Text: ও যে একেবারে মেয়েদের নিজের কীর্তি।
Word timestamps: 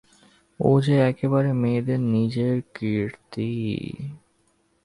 ও 0.59 0.71
যে 0.81 0.95
একেবারে 1.09 1.49
মেয়েদের 1.53 1.99
নিজের 2.13 2.55
কীর্তি। 2.75 3.51